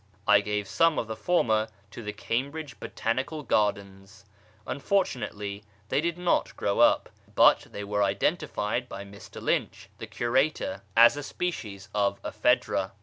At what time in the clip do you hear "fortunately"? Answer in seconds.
4.79-5.63